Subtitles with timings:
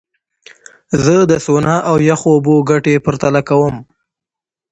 [1.03, 3.75] زه د سونا او یخو اوبو ګټې پرتله کوم.